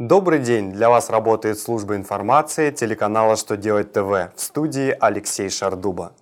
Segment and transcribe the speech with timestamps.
[0.00, 0.72] Добрый день!
[0.72, 6.12] Для вас работает служба информации телеканала «Что делать ТВ» в студии Алексей Шардуба.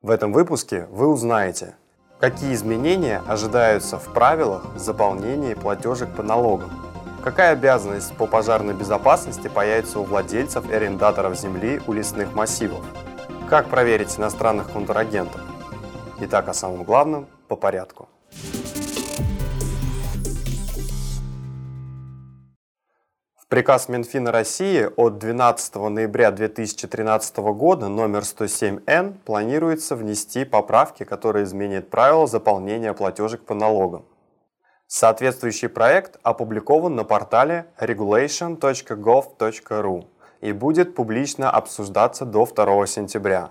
[0.00, 1.74] В этом выпуске вы узнаете,
[2.18, 6.70] какие изменения ожидаются в правилах заполнения платежек по налогам,
[7.22, 12.82] какая обязанность по пожарной безопасности появится у владельцев и арендаторов земли у лесных массивов,
[13.50, 15.42] как проверить иностранных контрагентов.
[16.20, 18.08] Итак, о самом главном по порядку.
[23.50, 31.90] Приказ Минфина России от 12 ноября 2013 года номер 107Н планируется внести поправки, которые изменят
[31.90, 34.04] правила заполнения платежек по налогам.
[34.86, 40.04] Соответствующий проект опубликован на портале regulation.gov.ru
[40.42, 43.50] и будет публично обсуждаться до 2 сентября.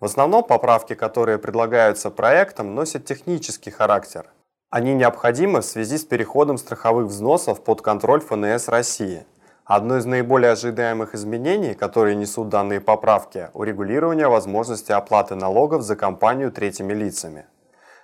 [0.00, 4.24] В основном поправки, которые предлагаются проектом, носят технический характер.
[4.70, 9.26] Они необходимы в связи с переходом страховых взносов под контроль ФНС России–
[9.66, 16.52] Одно из наиболее ожидаемых изменений, которые несут данные поправки, урегулирование возможности оплаты налогов за компанию
[16.52, 17.46] третьими лицами.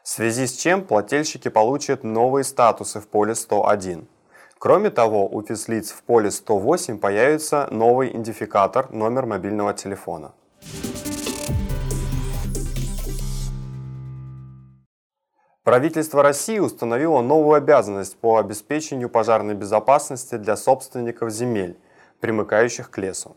[0.03, 4.09] В связи с чем плательщики получат новые статусы в поле 101.
[4.59, 10.33] Кроме того, у физлиц в поле 108 появится новый идентификатор номер мобильного телефона.
[15.63, 21.79] Правительство России установило новую обязанность по обеспечению пожарной безопасности для собственников земель,
[22.21, 23.37] примыкающих к лесу.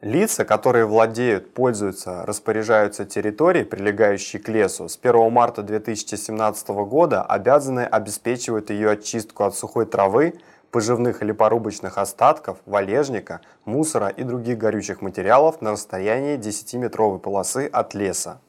[0.00, 7.84] Лица, которые владеют, пользуются, распоряжаются территорией, прилегающей к лесу, с 1 марта 2017 года обязаны
[7.84, 15.02] обеспечивать ее очистку от сухой травы, поживных или порубочных остатков, валежника, мусора и других горючих
[15.02, 18.40] материалов на расстоянии 10-метровой полосы от леса.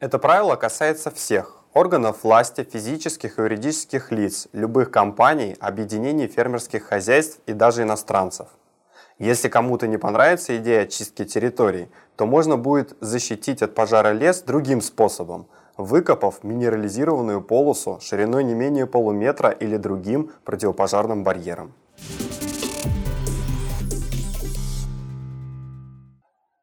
[0.00, 7.40] Это правило касается всех, органов власти физических и юридических лиц, любых компаний, объединений фермерских хозяйств
[7.46, 8.48] и даже иностранцев.
[9.18, 14.80] Если кому-то не понравится идея очистки территорий, то можно будет защитить от пожара лес другим
[14.80, 21.74] способом, выкопав минерализированную полосу шириной не менее полуметра или другим противопожарным барьером.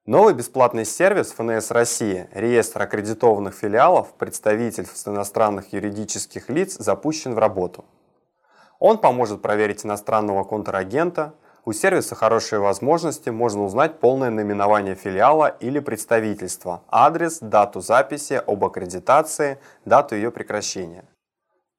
[0.07, 7.85] Новый бесплатный сервис ФНС России, реестр аккредитованных филиалов, представительств иностранных юридических лиц запущен в работу.
[8.77, 11.33] Он поможет проверить иностранного контрагента,
[11.65, 18.63] у сервиса хорошие возможности, можно узнать полное наименование филиала или представительства, адрес, дату записи об
[18.63, 21.05] аккредитации, дату ее прекращения.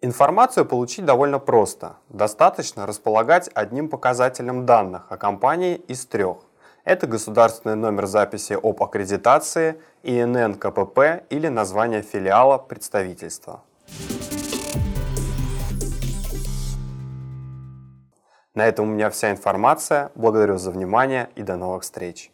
[0.01, 1.99] Информацию получить довольно просто.
[2.09, 6.39] Достаточно располагать одним показателем данных о компании из трех.
[6.87, 13.65] Это государственный номер записи об аккредитации, ИНН КПП или название филиала представительства.
[18.55, 20.13] На этом у меня вся информация.
[20.15, 22.31] Благодарю за внимание и до новых встреч.